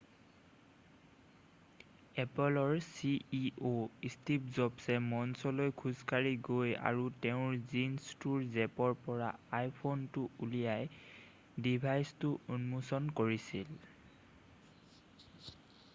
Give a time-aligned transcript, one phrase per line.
[2.21, 3.73] এপ'লৰ ceo
[4.13, 9.29] Steve জবছে মঞ্চলৈ খোজকাঢ়ি গৈ আৰু তেওঁৰ জীনছটোৰ জেপৰ পৰা
[9.61, 13.77] iphoneটো উলিয়াই ডিভাইচটো উন্মোচন কৰিছিল।